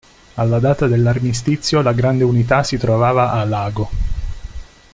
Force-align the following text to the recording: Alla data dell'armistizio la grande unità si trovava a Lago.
Alla 0.33 0.57
data 0.59 0.87
dell'armistizio 0.87 1.83
la 1.83 1.93
grande 1.93 2.23
unità 2.23 2.63
si 2.63 2.75
trovava 2.77 3.29
a 3.33 3.43
Lago. 3.45 3.89